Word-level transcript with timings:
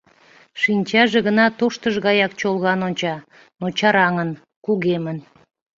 Шинчаже 0.61 1.19
гына 1.27 1.45
тоштыж 1.59 1.95
гаяк 2.05 2.31
чолган 2.39 2.79
онча, 2.87 3.15
но 3.59 3.65
чараҥын, 3.77 4.29
кугемын. 4.65 5.17